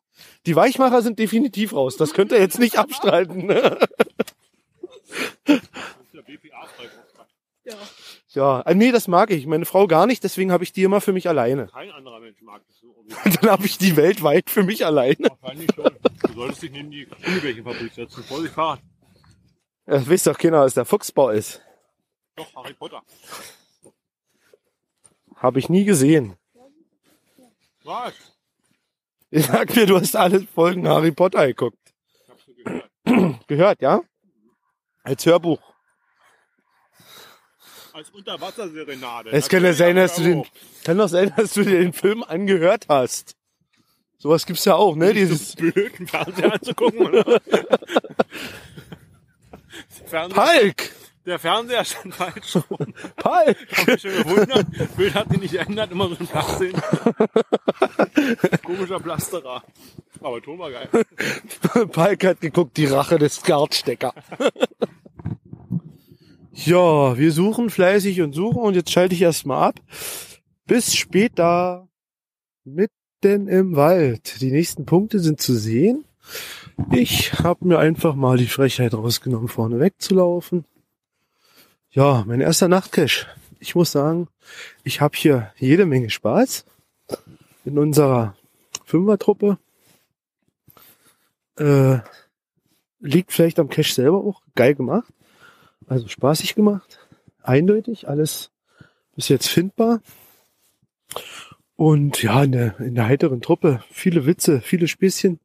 [0.47, 1.97] die Weichmacher sind definitiv raus.
[1.97, 3.47] Das könnt ihr jetzt nicht abstreiten.
[3.47, 3.79] Ne?
[5.45, 5.71] Das ist
[6.13, 6.23] ja.
[7.65, 7.75] Ja.
[8.31, 9.47] Ja, äh, nee, das mag ich.
[9.47, 11.69] Meine Frau gar nicht, deswegen habe ich die immer für mich alleine.
[11.69, 12.89] Kein anderer Mensch mag das so.
[12.89, 13.11] Und
[13.43, 15.29] dann habe ich die weltweit für mich alleine.
[15.41, 15.91] Wahrscheinlich schon.
[16.29, 18.23] Du solltest dich neben die Gummibärchenfabrik setzen.
[18.25, 18.81] Vorsicht, Fahrrad.
[19.87, 21.63] Das wisst doch keiner, was der Fuchsbau ist.
[22.35, 23.03] Doch, Harry Potter.
[25.37, 26.37] Habe ich nie gesehen.
[27.85, 28.15] Was?
[29.31, 31.79] Ich sag mir, du hast alle Folgen Harry Potter geguckt.
[32.21, 32.91] Ich hab's gehört.
[33.47, 34.01] Gehört, ja?
[35.05, 35.61] Als Hörbuch.
[37.93, 39.31] Als Unterwasserserenade.
[39.31, 40.45] Es kann ja sein, dass du den,
[40.85, 43.37] kann doch sein, dass du dir den Film angehört hast.
[44.19, 45.15] Sowas gibt's ja auch, ne?
[45.15, 47.25] Dieses blöd, einen Fernseher anzugucken.
[50.07, 50.93] Fernseher, Palk!
[51.27, 52.95] der Fernseher stand falsch rum.
[53.17, 53.57] Palk!
[53.73, 54.97] Hab mich schon gewundert.
[54.97, 56.75] Bild hat sich nicht geändert, immer so ein Plastik.
[58.65, 59.63] Komischer Plasterer.
[60.21, 60.89] Aber Ton war geil.
[61.93, 64.15] Palk hat geguckt, die Rache des Gartstecker.
[66.53, 69.81] ja, wir suchen fleißig und suchen und jetzt schalte ich erstmal ab.
[70.67, 71.89] Bis später.
[72.65, 74.41] Mitten im Wald.
[74.41, 76.05] Die nächsten Punkte sind zu sehen.
[76.93, 80.65] Ich habe mir einfach mal die Frechheit rausgenommen, vorne wegzulaufen.
[81.91, 83.27] Ja, mein erster Nachtcash.
[83.59, 84.29] Ich muss sagen,
[84.85, 86.67] ich habe hier jede Menge Spaß
[87.65, 88.37] in unserer
[88.85, 89.59] Fünfertruppe.
[91.59, 91.99] Äh,
[93.01, 94.43] liegt vielleicht am Cache selber auch.
[94.55, 95.13] Geil gemacht.
[95.87, 96.99] Also spaßig gemacht.
[97.43, 98.09] Eindeutig.
[98.09, 98.51] Alles
[99.15, 100.01] bis jetzt findbar.
[101.77, 103.83] Und ja, in der, in der heiteren Truppe.
[103.91, 105.41] Viele Witze, viele Späßchen.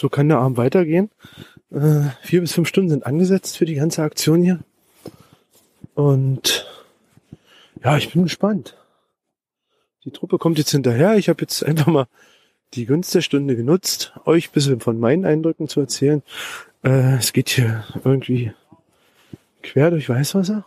[0.00, 1.10] So kann der Abend weitergehen.
[1.70, 4.60] Äh, vier bis fünf Stunden sind angesetzt für die ganze Aktion hier.
[5.92, 6.66] Und
[7.84, 8.78] ja, ich bin gespannt.
[10.06, 11.18] Die Truppe kommt jetzt hinterher.
[11.18, 12.06] Ich habe jetzt einfach mal
[12.72, 16.22] die Gunst der Stunde genutzt, euch ein bisschen von meinen Eindrücken zu erzählen.
[16.82, 18.54] Äh, es geht hier irgendwie
[19.62, 20.64] quer durch Weißwasser.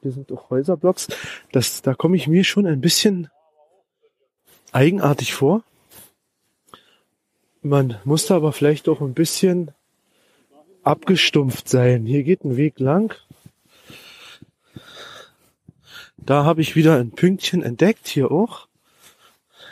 [0.00, 1.06] Hier sind auch Häuserblocks.
[1.52, 3.28] Das, da komme ich mir schon ein bisschen
[4.72, 5.62] eigenartig vor.
[7.62, 9.70] Man muss da aber vielleicht auch ein bisschen
[10.82, 12.06] abgestumpft sein.
[12.06, 13.14] Hier geht ein Weg lang.
[16.16, 18.66] Da habe ich wieder ein Pünktchen entdeckt, hier auch.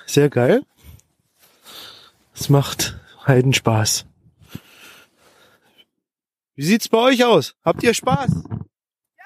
[0.07, 0.65] Sehr geil.
[2.33, 4.07] Es macht Heidenspaß.
[6.55, 7.57] Wie sieht's bei euch aus?
[7.65, 8.45] Habt ihr Spaß?
[9.19, 9.25] Ja!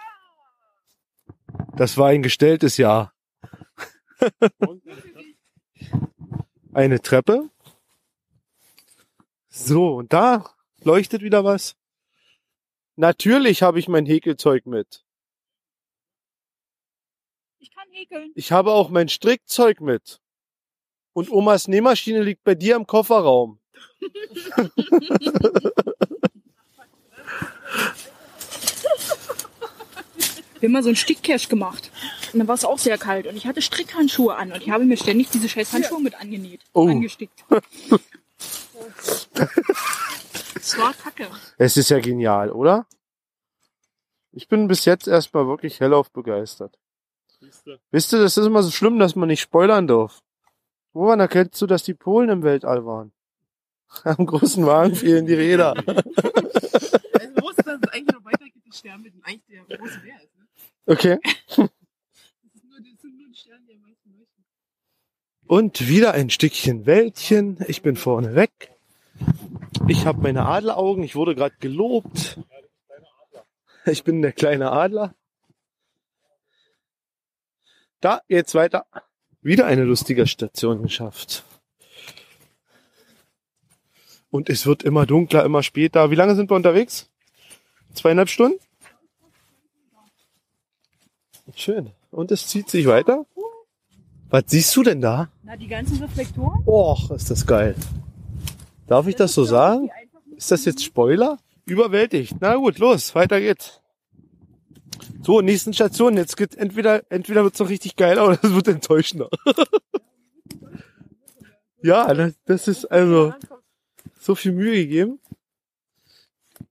[1.77, 3.13] Das war ein gestelltes Ja.
[6.73, 7.51] Eine Treppe.
[9.57, 10.51] So, und da
[10.83, 11.77] leuchtet wieder was.
[12.97, 15.05] Natürlich habe ich mein Häkelzeug mit.
[17.61, 18.33] Ich kann häkeln.
[18.35, 20.21] Ich habe auch mein Strickzeug mit.
[21.13, 23.61] Und Omas Nähmaschine liegt bei dir im Kofferraum.
[30.59, 31.93] Wir haben mal so einen Stickcash gemacht.
[32.33, 33.29] Und dann war es auch sehr kalt.
[33.29, 34.51] Und ich hatte Strickhandschuhe an.
[34.51, 36.63] Und ich habe mir ständig diese scheiß Handschuhe mit angenäht.
[36.73, 36.89] Oh.
[36.89, 37.45] Angestickt.
[40.55, 41.29] Es war kacke.
[41.59, 42.87] Es ist ja genial, oder?
[44.33, 46.77] Ich bin bis jetzt erstmal wirklich hellauf begeistert.
[47.41, 47.81] Siehste.
[47.91, 50.23] Wisst ihr, das ist immer so schlimm, dass man nicht spoilern darf.
[50.93, 53.13] Woran erkennst du, dass die Polen im Weltall waren?
[54.05, 55.75] Am großen Wagen fehlen die Räder.
[55.75, 55.97] Dass es
[57.89, 59.23] eigentlich noch weitergeht, die Sternbitten.
[59.25, 60.47] Eigentlich der große Bär ist, ne?
[60.87, 61.19] Okay.
[62.47, 64.45] Das, ist nur, das sind nur die Sterne, die am meisten leuchten.
[65.47, 67.63] Und wieder ein Stückchen Wäldchen.
[67.69, 68.74] Ich bin vorne weg.
[69.87, 71.05] Ich habe meine Adleraugen.
[71.05, 72.39] Ich wurde gerade gelobt.
[73.87, 75.15] Ich bin der kleine Adler.
[78.01, 78.87] Da geht's weiter.
[79.43, 81.45] Wieder eine lustige Station geschafft.
[84.31, 86.11] Und es wird immer dunkler, immer später.
[86.11, 87.11] Wie lange sind wir unterwegs?
[87.93, 88.59] Zweieinhalb Stunden?
[91.55, 91.93] Schön.
[92.11, 93.27] Und es zieht sich weiter.
[94.31, 95.29] Was siehst du denn da?
[95.43, 96.63] Na, die ganzen Reflektoren?
[96.67, 97.77] Och, ist das geil.
[98.87, 99.91] Darf ich das so sagen?
[100.37, 101.39] Ist das jetzt Spoiler?
[101.65, 102.35] Überwältigt.
[102.41, 103.81] Na gut, los, weiter geht's.
[105.23, 106.17] So, nächsten Station.
[106.17, 109.31] Jetzt geht entweder, entweder wird's noch richtig geil oder es wird enttäuschender.
[111.83, 113.33] ja, das, das ist also
[114.19, 115.19] so viel Mühe gegeben.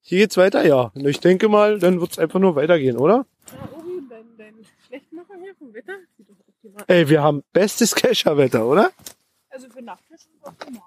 [0.01, 0.91] Hier geht's weiter, ja.
[0.93, 3.25] Und ich denke mal, dann wird's einfach nur weitergehen, oder?
[3.51, 7.95] Ja, Obi, dein, dein Schlechtmacher hier vom Wetter sieht doch optimal Ey, wir haben bestes
[7.95, 8.91] Kescherwetter, oder?
[9.49, 10.02] Also für optimal.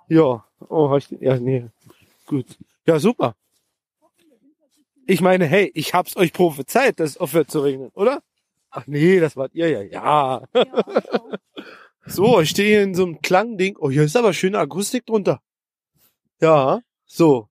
[0.08, 0.44] Ja.
[0.68, 1.66] Oh, ich, ja, nee.
[2.26, 2.46] Gut.
[2.86, 3.34] Ja, super.
[5.06, 8.22] Ich meine, hey, ich hab's euch prophezeit, dass es aufhört zu regnen, oder?
[8.70, 9.82] Ach nee, das wart ihr ja.
[9.82, 10.42] Ja.
[12.08, 13.76] So, ich stehe hier in so einem Klangding.
[13.78, 15.40] Oh, hier ist aber schöne Akustik drunter.
[16.40, 17.48] Ja, so.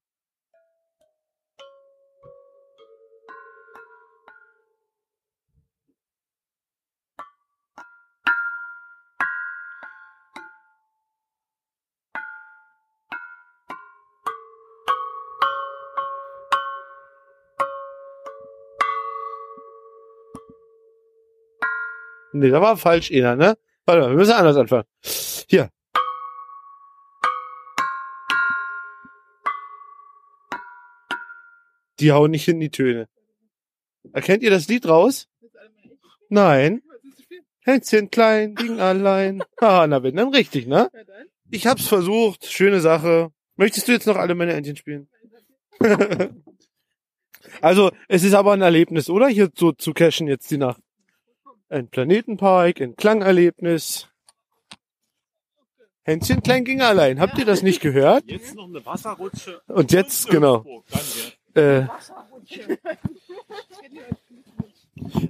[22.37, 23.57] Nee, da war falsch einer, ne?
[23.85, 24.83] Warte mal, wir müssen anders anfangen.
[25.47, 25.69] Hier.
[32.01, 33.07] Die hauen nicht in die Töne.
[34.11, 35.29] Erkennt ihr das Lied raus?
[36.27, 36.81] Nein.
[37.61, 39.41] Hänschen klein, Ding allein.
[39.61, 40.91] Ah, na wenn, dann richtig, ne?
[41.51, 42.47] Ich hab's versucht.
[42.47, 43.29] Schöne Sache.
[43.55, 45.07] Möchtest du jetzt noch alle meine Entchen spielen?
[47.61, 49.29] also, es ist aber ein Erlebnis, oder?
[49.29, 50.81] Hier so zu cashen jetzt die Nacht.
[51.69, 54.07] Ein Planetenpark, ein Klangerlebnis.
[56.03, 57.19] Hänschen klein ging allein.
[57.19, 58.25] Habt ihr das nicht gehört?
[58.27, 59.61] Jetzt noch eine Wasserrutsche.
[59.67, 60.83] Und jetzt, genau.
[61.55, 61.87] Äh,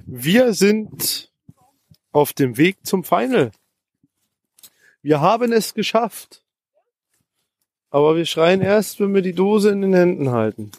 [0.06, 1.32] wir sind
[2.12, 3.52] auf dem Weg zum Final.
[5.02, 6.44] Wir haben es geschafft.
[7.90, 10.72] Aber wir schreien erst, wenn wir die Dose in den Händen halten.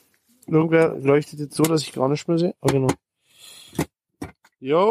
[0.47, 2.55] Irgendwer leuchtet jetzt so, dass ich gar nicht mehr sehe.
[2.61, 2.89] Oh, genau.
[4.69, 4.83] Jo!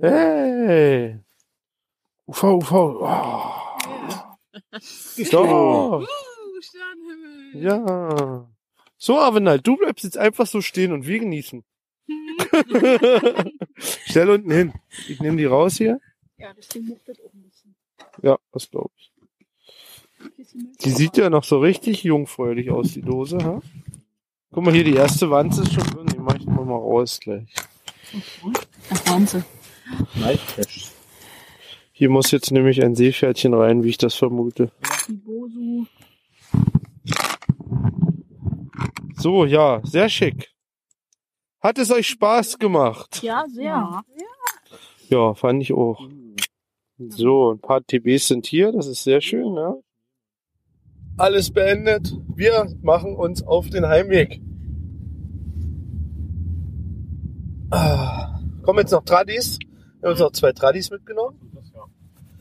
[0.00, 1.18] Hey!
[2.28, 2.72] UV, UV.
[2.72, 3.42] Oh.
[4.78, 5.42] So.
[5.42, 6.06] Uh,
[6.60, 7.60] Sternenhimmel.
[7.60, 8.46] Ja.
[8.98, 11.64] So, Avenal, du bleibst jetzt einfach so stehen und wir genießen.
[14.06, 14.72] Stell unten hin.
[15.08, 16.00] Ich nehme die raus hier.
[16.38, 17.74] Ja, das Ding muffelt auch ein bisschen.
[18.22, 19.12] Ja, das glaube ich.
[20.84, 23.38] Die sieht ja noch so richtig jungfräulich aus, die Dose.
[23.38, 23.60] Ha?
[24.52, 26.06] Guck mal hier, die erste Wanze ist schon drin.
[26.06, 27.54] Die mach ich mal, raus gleich.
[28.90, 29.44] Ach, Wahnsinn.
[30.14, 30.90] Nightcash.
[31.92, 34.72] Hier muss jetzt nämlich ein Seepferdchen rein, wie ich das vermute.
[39.16, 40.50] So, ja, sehr schick.
[41.60, 43.22] Hat es euch Spaß gemacht?
[43.22, 44.02] Ja, sehr.
[45.10, 46.08] Ja, fand ich auch.
[46.96, 49.74] So, ein paar TBs sind hier, das ist sehr schön, ja.
[51.18, 52.14] Alles beendet.
[52.34, 54.40] Wir machen uns auf den Heimweg.
[57.70, 59.58] Ah, kommen jetzt noch Tradis.
[60.00, 61.38] Wir haben uns noch zwei Tradis mitgenommen.
[61.54, 61.70] Das,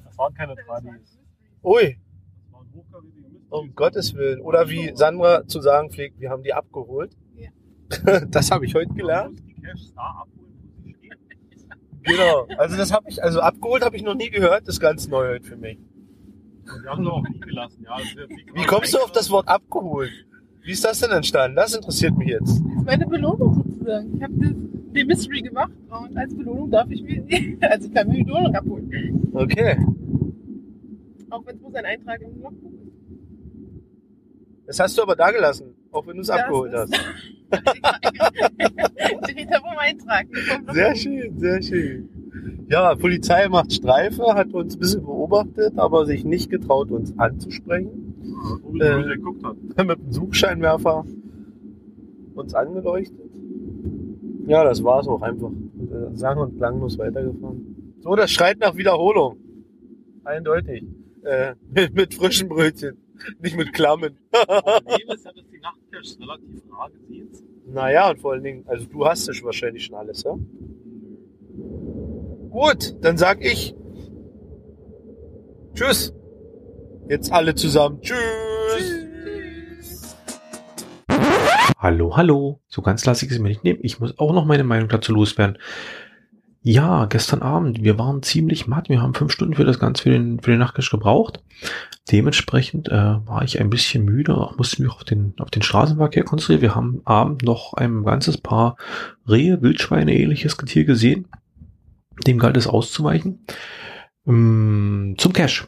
[0.05, 1.19] das waren keine Tradis.
[1.63, 3.47] Ui, Das waren hochkarätige Mysteries.
[3.49, 4.41] um Gottes Willen.
[4.41, 7.15] Oder wie Sandra zu sagen pflegt, wir haben die abgeholt.
[7.35, 7.49] Ja.
[8.29, 9.33] Das habe ich heute gelernt.
[9.33, 11.17] muss die Cash da abholen, wo sie stehen.
[12.03, 12.47] Genau.
[12.57, 14.67] Also das habe ich, also abgeholt habe ich noch nie gehört.
[14.67, 15.77] Das ist ganz neu heute für mich.
[16.83, 17.83] Wir haben sie auch nie gelassen.
[17.83, 20.11] Ja, das jetzt Wie kommst du auf das Wort abgeholt?
[20.61, 21.55] Wie ist das denn entstanden?
[21.55, 22.49] Das interessiert mich jetzt.
[22.49, 24.15] Das ist meine Belohnung sozusagen.
[24.17, 24.55] Ich habe
[24.95, 27.23] den Mystery gemacht und als Belohnung darf ich mir,
[27.61, 29.29] also ich kann mir die Belohnung abholen.
[29.33, 29.77] Okay.
[31.29, 32.79] Auch wenn es bloß ein Eintrag im Logbuch ist.
[34.67, 36.95] Das hast du aber da gelassen, auch wenn du es abgeholt hast.
[39.29, 40.27] Steht da vom Eintrag.
[40.71, 42.09] Sehr schön, sehr schön.
[42.69, 48.13] Ja, Polizei macht Streife, hat uns ein bisschen beobachtet, aber sich nicht getraut, uns anzusprechen.
[48.61, 49.15] Wo wir Äh.
[49.15, 49.73] geguckt haben.
[49.87, 51.05] Mit dem Suchscheinwerfer
[52.35, 53.28] uns angeleuchtet.
[54.47, 55.49] Ja, das war's auch einfach.
[55.49, 57.93] Äh, Sang- und klanglos weitergefahren.
[58.01, 59.37] So, das schreit nach Wiederholung.
[60.23, 60.83] Eindeutig.
[61.23, 62.97] Äh, mit, mit frischen Brötchen,
[63.41, 64.17] nicht mit Klammen.
[64.31, 67.73] Problem ist ja, dass die Nachtcaches relativ rar sind.
[67.73, 70.37] Naja, und vor allen Dingen, also du hast es wahrscheinlich schon alles, ja?
[72.49, 73.75] Gut, dann sag ich
[75.79, 76.13] Tschüss.
[77.07, 78.01] Jetzt alle zusammen.
[78.01, 79.08] Tschüss.
[81.81, 82.59] Hallo, hallo.
[82.67, 83.79] So ganz lasse ich es mir nicht nehmen.
[83.83, 85.57] Ich muss auch noch meine Meinung dazu loswerden.
[86.61, 88.89] Ja, gestern Abend, wir waren ziemlich matt.
[88.89, 91.41] Wir haben fünf Stunden für das Ganze für den, für den Nachtcash gebraucht.
[92.11, 96.61] Dementsprechend äh, war ich ein bisschen müde, musste mich auf den, auf den Straßenverkehr konzentrieren.
[96.61, 98.75] Wir haben abend noch ein ganzes Paar
[99.25, 101.29] Rehe, Wildschweine, ähnliches Getier gesehen.
[102.27, 103.45] Dem galt es auszuweichen.
[104.27, 105.65] Ähm, zum Cash.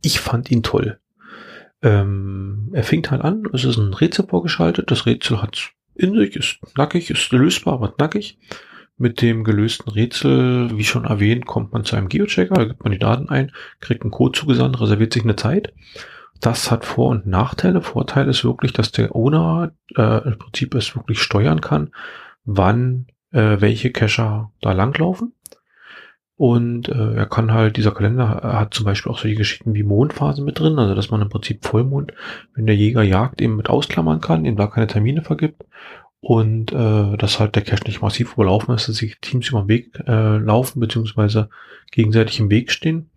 [0.00, 1.01] Ich fand ihn toll.
[1.82, 4.90] Ähm, er fängt halt an, es ist ein Rätsel vorgeschaltet.
[4.90, 8.38] Das Rätsel hat in sich, ist nackig, ist lösbar, aber nackig.
[8.98, 12.92] Mit dem gelösten Rätsel, wie schon erwähnt, kommt man zu einem Geochecker, da gibt man
[12.92, 15.72] die Daten ein, kriegt einen Code zugesandt, reserviert sich eine Zeit.
[16.40, 17.82] Das hat Vor- und Nachteile.
[17.82, 21.92] Vorteil ist wirklich, dass der Owner äh, im Prinzip es wirklich steuern kann,
[22.44, 25.32] wann äh, welche Cacher da langlaufen.
[26.36, 30.44] Und äh, er kann halt, dieser Kalender hat zum Beispiel auch solche Geschichten wie Mondphasen
[30.44, 32.12] mit drin, also dass man im Prinzip Vollmond,
[32.54, 35.62] wenn der Jäger jagt, eben mit ausklammern kann, ihm da keine Termine vergibt
[36.22, 39.68] und äh, dass halt der Cache nicht massiv überlaufen ist, dass sich Teams über den
[39.68, 41.50] Weg äh, laufen beziehungsweise
[41.90, 43.10] gegenseitig im Weg stehen.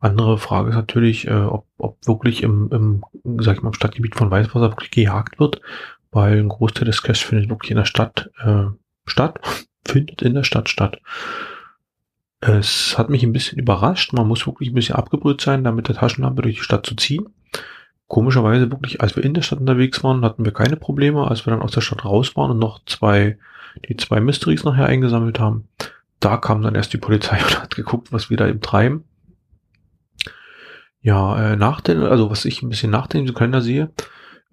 [0.00, 4.14] Andere Frage ist natürlich, äh, ob, ob wirklich im, im, sag ich mal, im Stadtgebiet
[4.14, 5.60] von Weißwasser wirklich gejagt wird,
[6.10, 8.64] weil ein Großteil des Caches findet wirklich in der Stadt äh,
[9.06, 9.38] statt,
[9.86, 10.98] findet in der Stadt statt.
[12.40, 14.12] Es hat mich ein bisschen überrascht.
[14.12, 17.26] Man muss wirklich ein bisschen abgebrüht sein, damit der Taschenlampe durch die Stadt zu ziehen
[18.08, 21.28] komischerweise wirklich, als wir in der Stadt unterwegs waren, hatten wir keine Probleme.
[21.28, 23.38] Als wir dann aus der Stadt raus waren und noch zwei,
[23.88, 25.68] die zwei Mysteries nachher eingesammelt haben,
[26.20, 29.04] da kam dann erst die Polizei und hat geguckt, was wir da eben treiben.
[31.00, 33.92] Ja, äh, nach den, also was ich ein bisschen nach dem Kalender sehe,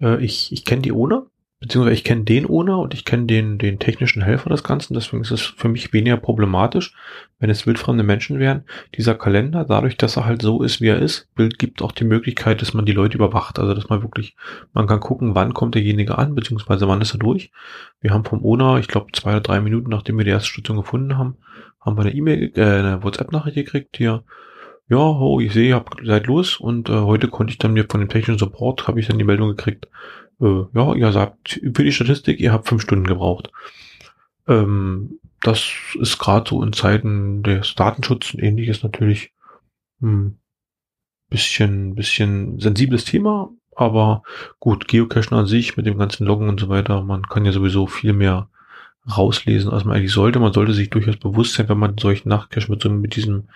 [0.00, 1.26] äh, ich, ich kenne die Owner,
[1.60, 5.22] beziehungsweise ich kenne den Owner und ich kenne den, den technischen Helfer des Ganzen, deswegen
[5.22, 6.94] ist es für mich weniger problematisch,
[7.38, 8.64] wenn es wildfremde Menschen wären.
[8.96, 12.60] Dieser Kalender, dadurch, dass er halt so ist, wie er ist, gibt auch die Möglichkeit,
[12.60, 14.36] dass man die Leute überwacht, also dass man wirklich,
[14.72, 17.50] man kann gucken, wann kommt derjenige an, beziehungsweise wann ist er durch.
[18.00, 20.76] Wir haben vom Owner, ich glaube zwei oder drei Minuten, nachdem wir die erste Station
[20.76, 21.36] gefunden haben,
[21.80, 24.24] haben wir eine E-Mail, äh, eine WhatsApp-Nachricht gekriegt hier,
[24.88, 27.86] ja, oh, ich sehe, ihr habt seid los und äh, heute konnte ich dann mir
[27.88, 29.88] von dem technischen Support, habe ich dann die Meldung gekriegt,
[30.40, 33.50] äh, ja, ihr sagt für die Statistik, ihr habt fünf Stunden gebraucht.
[34.46, 39.32] Ähm, das ist gerade so in Zeiten des Datenschutzes und ähnliches natürlich
[40.00, 40.38] ein hm,
[41.30, 44.22] bisschen, bisschen sensibles Thema, aber
[44.60, 47.86] gut, Geocachen an sich mit dem ganzen Loggen und so weiter, man kann ja sowieso
[47.86, 48.48] viel mehr
[49.16, 50.38] rauslesen, als man eigentlich sollte.
[50.38, 53.48] Man sollte sich durchaus bewusst sein, wenn man solchen Nachtcache mit so mit diesem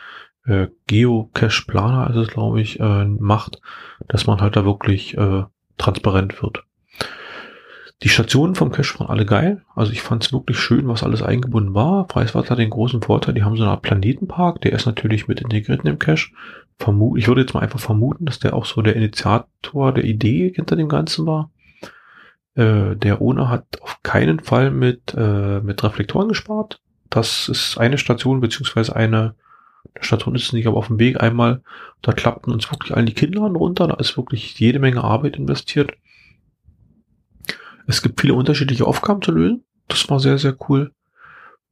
[0.48, 3.60] äh, Geocache-Planer, also glaube ich, äh, macht,
[4.08, 5.44] dass man halt da wirklich äh,
[5.76, 6.64] transparent wird.
[8.02, 9.62] Die Stationen vom Cache waren alle geil.
[9.74, 12.06] Also ich fand es wirklich schön, was alles eingebunden war.
[12.06, 15.40] Preiswert hat den großen Vorteil, die haben so eine Art Planetenpark, der ist natürlich mit
[15.40, 16.30] integriert in dem Cache.
[16.78, 20.52] Vermu ich würde jetzt mal einfach vermuten, dass der auch so der Initiator der Idee
[20.54, 21.50] hinter dem Ganzen war.
[22.54, 26.80] Äh, der Owner hat auf keinen Fall mit, äh, mit Reflektoren gespart.
[27.10, 29.34] Das ist eine Station, beziehungsweise eine
[30.00, 31.62] Station ist nicht, aber auf dem Weg einmal,
[32.02, 33.88] da klappten uns wirklich allen die Kinnladen runter.
[33.88, 35.92] Da ist wirklich jede Menge Arbeit investiert.
[37.86, 39.64] Es gibt viele unterschiedliche Aufgaben zu lösen.
[39.88, 40.92] Das war sehr, sehr cool.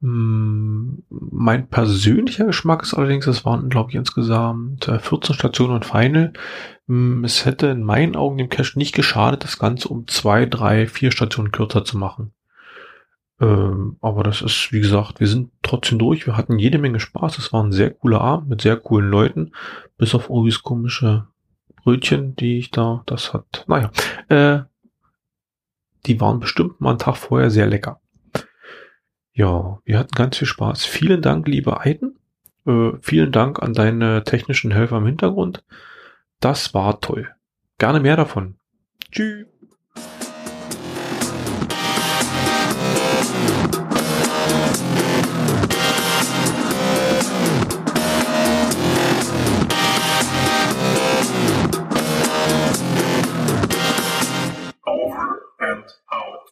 [0.01, 5.85] Hm, mein persönlicher Geschmack ist allerdings, es waren, glaube ich, insgesamt 14 äh, Stationen und
[5.85, 6.33] Final.
[6.87, 10.87] Hm, es hätte in meinen Augen dem Cache nicht geschadet, das Ganze um zwei, drei,
[10.87, 12.31] vier Stationen kürzer zu machen.
[13.39, 16.25] Ähm, aber das ist, wie gesagt, wir sind trotzdem durch.
[16.25, 17.37] Wir hatten jede Menge Spaß.
[17.37, 19.51] Es war ein sehr cooler Abend mit sehr coolen Leuten.
[19.97, 21.27] Bis auf Uris komische
[21.83, 23.91] Brötchen, die ich da, das hat, naja,
[24.27, 24.63] äh,
[26.05, 28.01] die waren bestimmt mal einen Tag vorher sehr lecker.
[29.31, 30.85] Ja, wir hatten ganz viel Spaß.
[30.85, 32.17] Vielen Dank, liebe Aiden.
[32.65, 35.63] Äh, vielen Dank an deine technischen Helfer im Hintergrund.
[36.39, 37.29] Das war toll.
[37.77, 38.55] Gerne mehr davon.
[39.11, 39.45] Tschüss.